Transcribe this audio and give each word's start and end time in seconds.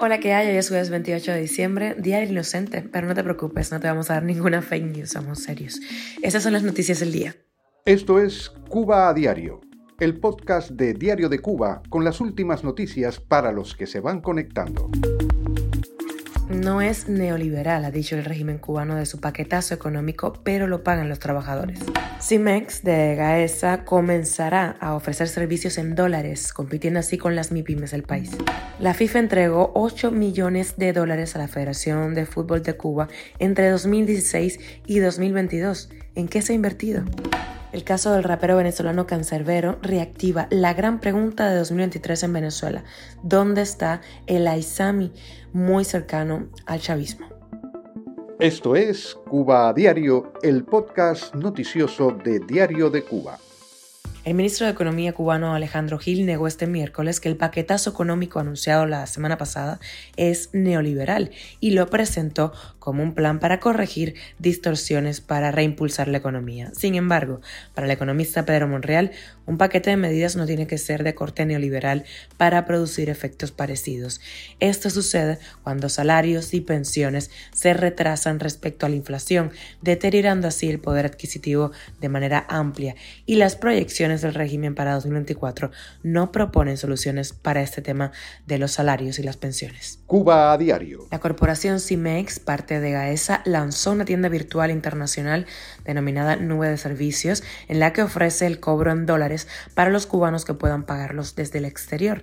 Hola, 0.00 0.18
¿qué 0.18 0.32
hay? 0.32 0.48
Hoy 0.48 0.56
es 0.56 0.90
28 0.90 1.32
de 1.32 1.40
diciembre, 1.40 1.94
Día 1.98 2.18
del 2.18 2.32
Inocente, 2.32 2.82
pero 2.82 3.06
no 3.06 3.14
te 3.14 3.22
preocupes, 3.22 3.70
no 3.70 3.78
te 3.78 3.86
vamos 3.86 4.10
a 4.10 4.14
dar 4.14 4.24
ninguna 4.24 4.62
fake 4.62 4.84
news, 4.84 5.10
somos 5.10 5.40
serios. 5.40 5.80
Esas 6.22 6.42
son 6.42 6.54
las 6.54 6.62
noticias 6.62 7.00
del 7.00 7.12
día. 7.12 7.36
Esto 7.84 8.18
es 8.18 8.50
Cuba 8.68 9.08
a 9.08 9.14
Diario, 9.14 9.60
el 10.00 10.18
podcast 10.18 10.70
de 10.70 10.94
Diario 10.94 11.28
de 11.28 11.38
Cuba 11.38 11.82
con 11.88 12.04
las 12.04 12.20
últimas 12.20 12.64
noticias 12.64 13.20
para 13.20 13.52
los 13.52 13.76
que 13.76 13.86
se 13.86 14.00
van 14.00 14.20
conectando 14.20 14.90
no 16.54 16.80
es 16.80 17.08
neoliberal, 17.08 17.84
ha 17.84 17.90
dicho 17.90 18.16
el 18.16 18.24
régimen 18.24 18.58
cubano 18.58 18.96
de 18.96 19.06
su 19.06 19.20
paquetazo 19.20 19.74
económico, 19.74 20.32
pero 20.42 20.66
lo 20.66 20.82
pagan 20.82 21.08
los 21.08 21.18
trabajadores. 21.18 21.80
Cimex 22.20 22.82
de 22.82 23.14
Gaesa 23.16 23.84
comenzará 23.84 24.76
a 24.80 24.94
ofrecer 24.94 25.28
servicios 25.28 25.78
en 25.78 25.94
dólares, 25.94 26.52
compitiendo 26.52 27.00
así 27.00 27.18
con 27.18 27.36
las 27.36 27.52
MIPIMES 27.52 27.90
del 27.90 28.02
país. 28.02 28.30
La 28.78 28.94
FIFA 28.94 29.18
entregó 29.18 29.72
8 29.74 30.10
millones 30.10 30.76
de 30.76 30.92
dólares 30.92 31.36
a 31.36 31.38
la 31.38 31.48
Federación 31.48 32.14
de 32.14 32.26
Fútbol 32.26 32.62
de 32.62 32.76
Cuba 32.76 33.08
entre 33.38 33.68
2016 33.70 34.58
y 34.86 34.98
2022. 35.00 35.90
¿En 36.14 36.28
qué 36.28 36.42
se 36.42 36.52
ha 36.52 36.56
invertido? 36.56 37.04
El 37.74 37.82
caso 37.82 38.12
del 38.12 38.22
rapero 38.22 38.56
venezolano 38.56 39.04
Cancerbero 39.04 39.80
reactiva 39.82 40.46
la 40.50 40.74
gran 40.74 41.00
pregunta 41.00 41.50
de 41.50 41.56
2023 41.56 42.22
en 42.22 42.32
Venezuela. 42.32 42.84
¿Dónde 43.24 43.62
está 43.62 44.00
el 44.28 44.46
Aizami 44.46 45.12
muy 45.52 45.84
cercano 45.84 46.46
al 46.66 46.78
chavismo? 46.78 47.26
Esto 48.38 48.76
es 48.76 49.16
Cuba 49.28 49.68
a 49.68 49.72
Diario, 49.72 50.34
el 50.44 50.62
podcast 50.62 51.34
noticioso 51.34 52.12
de 52.12 52.38
Diario 52.38 52.90
de 52.90 53.02
Cuba. 53.02 53.40
El 54.24 54.32
ministro 54.32 54.64
de 54.64 54.72
Economía 54.72 55.12
cubano 55.12 55.54
Alejandro 55.54 55.98
Gil 55.98 56.24
negó 56.24 56.48
este 56.48 56.66
miércoles 56.66 57.20
que 57.20 57.28
el 57.28 57.36
paquetazo 57.36 57.90
económico 57.90 58.40
anunciado 58.40 58.86
la 58.86 59.06
semana 59.06 59.36
pasada 59.36 59.80
es 60.16 60.48
neoliberal 60.54 61.30
y 61.60 61.72
lo 61.72 61.90
presentó 61.90 62.54
como 62.78 63.02
un 63.02 63.14
plan 63.14 63.38
para 63.38 63.60
corregir 63.60 64.14
distorsiones 64.38 65.20
para 65.20 65.50
reimpulsar 65.50 66.08
la 66.08 66.16
economía. 66.16 66.70
Sin 66.74 66.94
embargo, 66.94 67.42
para 67.74 67.86
el 67.86 67.90
economista 67.90 68.46
Pedro 68.46 68.66
Monreal, 68.66 69.10
un 69.44 69.58
paquete 69.58 69.90
de 69.90 69.98
medidas 69.98 70.36
no 70.36 70.46
tiene 70.46 70.66
que 70.66 70.78
ser 70.78 71.04
de 71.04 71.14
corte 71.14 71.44
neoliberal 71.44 72.04
para 72.38 72.64
producir 72.64 73.10
efectos 73.10 73.52
parecidos. 73.52 74.22
Esto 74.58 74.88
sucede 74.88 75.38
cuando 75.62 75.90
salarios 75.90 76.54
y 76.54 76.62
pensiones 76.62 77.30
se 77.52 77.74
retrasan 77.74 78.40
respecto 78.40 78.86
a 78.86 78.88
la 78.88 78.96
inflación, 78.96 79.50
deteriorando 79.82 80.48
así 80.48 80.70
el 80.70 80.78
poder 80.78 81.04
adquisitivo 81.04 81.72
de 82.00 82.08
manera 82.08 82.46
amplia 82.48 82.94
y 83.26 83.34
las 83.34 83.54
proyecciones 83.54 84.13
del 84.22 84.34
régimen 84.34 84.74
para 84.74 84.94
2024 84.94 85.70
no 86.02 86.32
proponen 86.32 86.76
soluciones 86.76 87.32
para 87.32 87.62
este 87.62 87.82
tema 87.82 88.12
de 88.46 88.58
los 88.58 88.72
salarios 88.72 89.18
y 89.18 89.22
las 89.22 89.36
pensiones. 89.36 90.00
Cuba 90.06 90.52
a 90.52 90.58
diario. 90.58 91.06
La 91.10 91.20
corporación 91.20 91.80
CIMEX, 91.80 92.38
parte 92.38 92.80
de 92.80 92.92
GAESA, 92.92 93.42
lanzó 93.44 93.92
una 93.92 94.04
tienda 94.04 94.28
virtual 94.28 94.70
internacional 94.70 95.46
denominada 95.84 96.36
Nube 96.36 96.68
de 96.68 96.76
Servicios, 96.76 97.42
en 97.68 97.80
la 97.80 97.92
que 97.92 98.02
ofrece 98.02 98.46
el 98.46 98.60
cobro 98.60 98.92
en 98.92 99.06
dólares 99.06 99.48
para 99.74 99.90
los 99.90 100.06
cubanos 100.06 100.44
que 100.44 100.54
puedan 100.54 100.84
pagarlos 100.84 101.34
desde 101.34 101.58
el 101.58 101.64
exterior. 101.64 102.22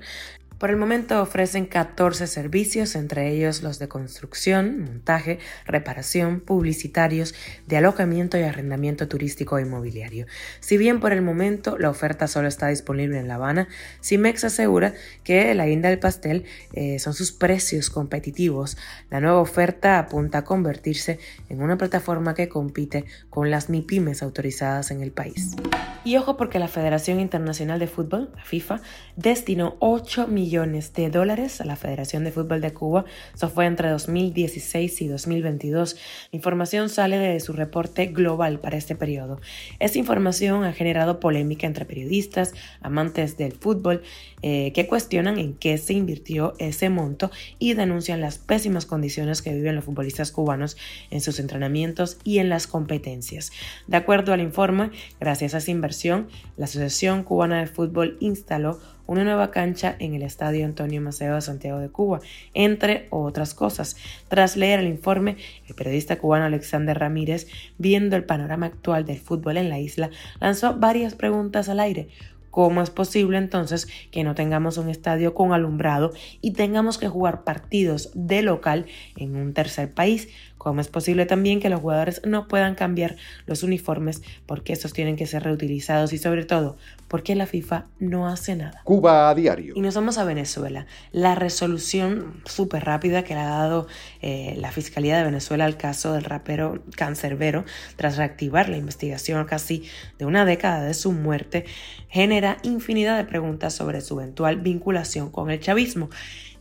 Por 0.61 0.69
el 0.69 0.77
momento 0.77 1.19
ofrecen 1.23 1.65
14 1.65 2.27
servicios, 2.27 2.93
entre 2.93 3.31
ellos 3.31 3.63
los 3.63 3.79
de 3.79 3.87
construcción, 3.87 4.81
montaje, 4.81 5.39
reparación, 5.65 6.39
publicitarios, 6.39 7.33
de 7.65 7.77
alojamiento 7.77 8.37
y 8.37 8.43
arrendamiento 8.43 9.07
turístico 9.07 9.57
e 9.57 9.63
inmobiliario. 9.63 10.27
Si 10.59 10.77
bien 10.77 10.99
por 10.99 11.13
el 11.13 11.23
momento 11.23 11.79
la 11.79 11.89
oferta 11.89 12.27
solo 12.27 12.47
está 12.47 12.67
disponible 12.67 13.17
en 13.17 13.27
La 13.27 13.35
Habana, 13.35 13.69
CIMEX 14.03 14.43
asegura 14.43 14.93
que 15.23 15.55
la 15.55 15.65
guinda 15.65 15.89
del 15.89 15.97
pastel 15.97 16.43
eh, 16.73 16.99
son 16.99 17.15
sus 17.15 17.31
precios 17.31 17.89
competitivos. 17.89 18.77
La 19.09 19.19
nueva 19.19 19.39
oferta 19.39 19.97
apunta 19.97 20.37
a 20.37 20.43
convertirse 20.43 21.17
en 21.49 21.63
una 21.63 21.79
plataforma 21.79 22.35
que 22.35 22.49
compite 22.49 23.05
con 23.31 23.49
las 23.49 23.71
MIPIMES 23.71 24.21
autorizadas 24.21 24.91
en 24.91 25.01
el 25.01 25.11
país. 25.11 25.55
Y 26.03 26.17
ojo 26.17 26.37
porque 26.37 26.59
la 26.59 26.67
Federación 26.67 27.19
Internacional 27.19 27.79
de 27.79 27.87
Fútbol, 27.87 28.29
la 28.35 28.43
FIFA, 28.43 28.81
destinó 29.15 29.75
8 29.79 30.27
millones 30.27 30.50
de 30.51 31.09
dólares 31.09 31.61
a 31.61 31.65
la 31.65 31.77
Federación 31.77 32.25
de 32.25 32.33
Fútbol 32.33 32.59
de 32.59 32.73
Cuba. 32.73 33.05
Eso 33.33 33.49
fue 33.49 33.65
entre 33.65 33.89
2016 33.89 35.01
y 35.01 35.07
2022. 35.07 35.95
La 36.33 36.35
información 36.35 36.89
sale 36.89 37.17
de 37.17 37.39
su 37.39 37.53
reporte 37.53 38.07
global 38.07 38.59
para 38.59 38.75
este 38.75 38.93
periodo. 38.93 39.39
Esta 39.79 39.97
información 39.97 40.65
ha 40.65 40.73
generado 40.73 41.21
polémica 41.21 41.67
entre 41.67 41.85
periodistas, 41.85 42.53
amantes 42.81 43.37
del 43.37 43.53
fútbol, 43.53 44.01
eh, 44.41 44.73
que 44.73 44.87
cuestionan 44.87 45.39
en 45.39 45.53
qué 45.53 45.77
se 45.77 45.93
invirtió 45.93 46.53
ese 46.59 46.89
monto 46.89 47.31
y 47.57 47.73
denuncian 47.73 48.19
las 48.19 48.37
pésimas 48.37 48.85
condiciones 48.85 49.41
que 49.41 49.53
viven 49.53 49.75
los 49.75 49.85
futbolistas 49.85 50.33
cubanos 50.33 50.75
en 51.11 51.21
sus 51.21 51.39
entrenamientos 51.39 52.17
y 52.25 52.39
en 52.39 52.49
las 52.49 52.67
competencias. 52.67 53.53
De 53.87 53.95
acuerdo 53.95 54.33
al 54.33 54.41
informe, 54.41 54.91
gracias 55.17 55.53
a 55.53 55.59
esa 55.59 55.71
inversión, 55.71 56.27
la 56.57 56.65
Asociación 56.65 57.23
Cubana 57.23 57.61
de 57.61 57.67
Fútbol 57.67 58.17
instaló 58.19 58.81
una 59.07 59.23
nueva 59.23 59.51
cancha 59.51 59.95
en 59.99 60.13
el 60.13 60.23
Estadio 60.23 60.65
Antonio 60.65 61.01
Maceo 61.01 61.35
de 61.35 61.41
Santiago 61.41 61.79
de 61.79 61.89
Cuba, 61.89 62.19
entre 62.53 63.07
otras 63.09 63.53
cosas. 63.53 63.97
Tras 64.27 64.57
leer 64.57 64.79
el 64.79 64.87
informe, 64.87 65.37
el 65.67 65.75
periodista 65.75 66.17
cubano 66.17 66.45
Alexander 66.45 66.97
Ramírez, 66.97 67.47
viendo 67.77 68.15
el 68.15 68.23
panorama 68.23 68.67
actual 68.67 69.05
del 69.05 69.19
fútbol 69.19 69.57
en 69.57 69.69
la 69.69 69.79
isla, 69.79 70.09
lanzó 70.39 70.75
varias 70.75 71.15
preguntas 71.15 71.69
al 71.69 71.79
aire. 71.79 72.09
¿Cómo 72.51 72.81
es 72.81 72.89
posible 72.89 73.37
entonces 73.37 73.87
que 74.11 74.23
no 74.23 74.35
tengamos 74.35 74.77
un 74.77 74.89
estadio 74.89 75.33
con 75.33 75.53
alumbrado 75.53 76.11
y 76.41 76.51
tengamos 76.51 76.97
que 76.97 77.07
jugar 77.07 77.43
partidos 77.43 78.11
de 78.13 78.41
local 78.43 78.85
en 79.15 79.35
un 79.35 79.53
tercer 79.53 79.93
país? 79.93 80.27
¿Cómo 80.57 80.79
es 80.79 80.89
posible 80.89 81.25
también 81.25 81.59
que 81.59 81.69
los 81.69 81.79
jugadores 81.79 82.21
no 82.23 82.47
puedan 82.47 82.75
cambiar 82.75 83.15
los 83.47 83.63
uniformes 83.63 84.21
porque 84.45 84.73
estos 84.73 84.93
tienen 84.93 85.15
que 85.15 85.25
ser 85.25 85.41
reutilizados 85.41 86.13
y 86.13 86.19
sobre 86.19 86.45
todo 86.45 86.77
porque 87.07 87.33
la 87.33 87.47
FIFA 87.47 87.85
no 87.99 88.27
hace 88.27 88.55
nada? 88.55 88.79
Cuba 88.83 89.29
a 89.31 89.33
diario. 89.33 89.73
Y 89.75 89.81
nos 89.81 89.95
vamos 89.95 90.19
a 90.19 90.23
Venezuela. 90.23 90.85
La 91.11 91.33
resolución 91.33 92.43
súper 92.45 92.85
rápida 92.85 93.23
que 93.23 93.33
le 93.33 93.39
ha 93.39 93.49
dado 93.49 93.87
eh, 94.21 94.53
la 94.57 94.71
Fiscalía 94.71 95.17
de 95.17 95.23
Venezuela 95.23 95.65
al 95.65 95.77
caso 95.77 96.13
del 96.13 96.25
rapero 96.25 96.83
Cancerbero 96.95 97.65
tras 97.95 98.17
reactivar 98.17 98.69
la 98.69 98.77
investigación 98.77 99.43
casi 99.45 99.85
de 100.19 100.25
una 100.25 100.45
década 100.45 100.83
de 100.83 100.93
su 100.93 101.11
muerte 101.11 101.65
genera 102.07 102.40
infinidad 102.63 103.17
de 103.17 103.25
preguntas 103.25 103.73
sobre 103.73 104.01
su 104.01 104.19
eventual 104.19 104.57
vinculación 104.57 105.29
con 105.29 105.49
el 105.49 105.59
chavismo. 105.59 106.09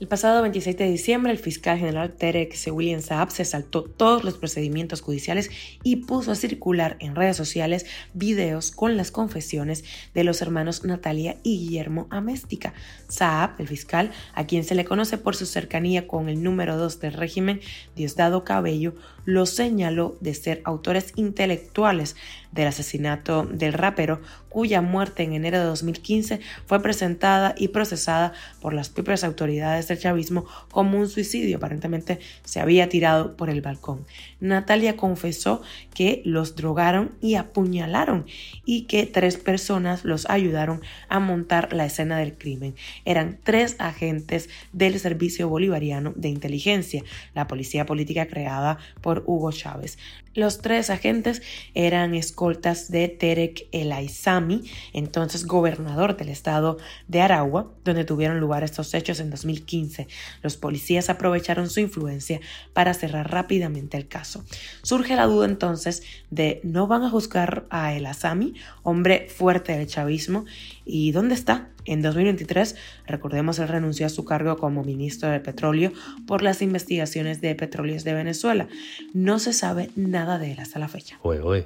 El 0.01 0.09
pasado 0.09 0.41
26 0.41 0.79
de 0.79 0.91
diciembre, 0.91 1.31
el 1.31 1.37
fiscal 1.37 1.79
general 1.79 2.15
Terek 2.15 2.57
William 2.73 3.03
Saab 3.03 3.31
se 3.31 3.45
saltó 3.45 3.83
todos 3.85 4.25
los 4.25 4.39
procedimientos 4.39 5.03
judiciales 5.03 5.51
y 5.83 5.97
puso 5.97 6.33
a 6.33 6.37
circular 6.37 6.97
en 7.01 7.15
redes 7.15 7.37
sociales 7.37 7.85
videos 8.15 8.71
con 8.71 8.97
las 8.97 9.11
confesiones 9.11 9.85
de 10.15 10.25
los 10.25 10.41
hermanos 10.41 10.85
Natalia 10.85 11.37
y 11.43 11.59
Guillermo 11.59 12.07
Améstica. 12.09 12.73
Saab, 13.09 13.61
el 13.61 13.69
fiscal, 13.69 14.11
a 14.33 14.47
quien 14.47 14.65
se 14.65 14.75
le 14.75 14.87
conoce 14.87 15.19
por 15.19 15.37
su 15.37 15.45
cercanía 15.45 16.09
con 16.09 16.31
el 16.31 16.43
número 16.43 16.79
2 16.79 16.99
del 17.01 17.13
régimen, 17.13 17.61
Diosdado 17.95 18.43
Cabello, 18.43 18.95
lo 19.27 19.45
señaló 19.45 20.17
de 20.21 20.33
ser 20.33 20.63
autores 20.65 21.13
intelectuales 21.17 22.17
del 22.53 22.69
asesinato 22.69 23.45
del 23.45 23.75
rapero, 23.75 24.21
cuya 24.49 24.81
muerte 24.81 25.23
en 25.23 25.35
enero 25.35 25.59
de 25.59 25.65
2015 25.65 26.41
fue 26.67 26.83
presentada 26.83 27.55
y 27.57 27.69
procesada 27.69 28.33
por 28.61 28.73
las 28.73 28.89
propias 28.89 29.25
autoridades 29.25 29.90
del 29.95 30.03
chavismo 30.03 30.47
como 30.71 30.99
un 30.99 31.09
suicidio. 31.09 31.59
Aparentemente 31.59 32.19
se 32.45 32.61
había 32.61 32.89
tirado 32.89 33.37
por 33.37 33.51
el 33.51 33.61
balcón. 33.61 34.07
Natalia 34.41 34.97
confesó 34.97 35.63
que 35.95 36.23
los 36.25 36.57
drogaron 36.57 37.13
y 37.21 37.35
apuñalaron 37.35 38.27
y 38.65 38.83
que 38.83 39.07
tres 39.07 39.37
personas 39.37 40.05
los 40.05 40.29
ayudaron 40.31 40.81
a 41.09 41.21
montar 41.21 41.73
la 41.73 41.87
escena 41.87 42.19
del 42.19 42.37
crimen. 42.37 42.75
Eran 43.05 43.39
tres 43.43 43.77
agentes 43.79 44.49
del 44.73 44.99
Servicio 44.99 45.49
Bolivariano 45.49 46.13
de 46.17 46.29
Inteligencia, 46.29 47.03
la 47.35 47.47
policía 47.47 47.87
política 47.87 48.27
creada 48.27 48.79
por 49.01 49.25
Hugo 49.27 49.53
Chávez. 49.53 49.99
Los 50.33 50.59
tres 50.59 50.91
agentes 50.91 51.43
eran 51.75 52.15
escoltas 52.15 52.91
de 52.91 53.09
Terek 53.09 53.67
El 53.73 53.91
Aizami, 53.91 54.63
entonces 54.93 55.45
gobernador 55.45 56.17
del 56.17 56.29
estado 56.29 56.79
de 57.09 57.21
Aragua, 57.21 57.73
donde 57.85 58.05
tuvieron 58.05 58.39
lugar 58.39 58.63
estos 58.63 58.95
hechos 58.95 59.19
en 59.19 59.31
2015. 59.31 60.07
Los 60.43 60.57
policías 60.57 61.11
aprovecharon 61.11 61.69
su 61.69 61.81
influencia 61.81 62.41
para 62.73 62.95
cerrar 62.95 63.33
rápidamente 63.33 63.97
el 63.97 64.07
caso. 64.07 64.45
Surge 64.83 65.17
la 65.17 65.27
duda 65.27 65.47
entonces 65.47 66.05
de 66.31 66.61
¿no 66.63 66.87
van 66.87 67.03
a 67.03 67.11
juzgar 67.11 67.67
a 67.69 67.93
El 67.95 68.07
Aizami, 68.07 68.55
hombre 68.85 69.27
fuerte 69.29 69.77
del 69.77 69.89
chavismo? 69.89 70.45
¿Y 70.85 71.11
dónde 71.11 71.35
está? 71.35 71.71
En 71.85 72.03
2023, 72.03 72.77
recordemos, 73.07 73.59
él 73.59 73.69
renunció 73.69 74.07
a 74.07 74.09
su 74.09 74.25
cargo 74.25 74.57
como 74.57 74.85
ministro 74.85 75.29
de 75.29 75.41
Petróleo 75.41 75.93
por 76.27 76.43
las 76.43 76.63
investigaciones 76.63 77.41
de 77.41 77.55
petróleos 77.55 78.05
de 78.05 78.15
Venezuela. 78.15 78.69
No 79.15 79.39
se 79.39 79.53
sabe 79.53 79.91
nada 79.97 80.39
de 80.39 80.53
él 80.53 80.61
hasta 80.61 80.79
la 80.79 80.89
fecha. 80.89 81.19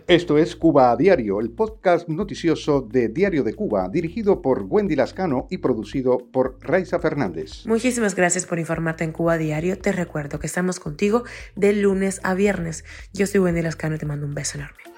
Esto 0.06 0.38
es 0.38 0.56
Cuba 0.56 0.90
a 0.90 0.96
Diario, 0.96 1.40
el 1.40 1.50
podcast 1.50 2.08
noticioso 2.08 2.80
de 2.80 3.08
Diario 3.08 3.42
de 3.42 3.54
Cuba, 3.54 3.88
dirigido 3.88 4.42
por 4.42 4.62
Wendy 4.62 4.96
Lascano 4.96 5.46
y 5.50 5.58
producido 5.58 6.18
por 6.18 6.58
Raiza 6.60 6.98
Fernández. 6.98 7.66
Muchísimas 7.66 8.14
gracias 8.14 8.46
por 8.46 8.58
informarte 8.58 9.04
en 9.04 9.12
Cuba 9.12 9.34
a 9.34 9.38
Diario. 9.38 9.78
Te 9.78 9.92
recuerdo 9.92 10.38
que 10.38 10.46
estamos 10.46 10.80
contigo 10.80 11.24
de 11.56 11.72
lunes 11.72 12.20
a 12.22 12.34
viernes. 12.34 12.84
Yo 13.12 13.26
soy 13.26 13.40
Wendy 13.40 13.62
Lascano 13.62 13.96
y 13.96 13.98
te 13.98 14.06
mando 14.06 14.26
un 14.26 14.34
beso 14.34 14.58
enorme. 14.58 14.93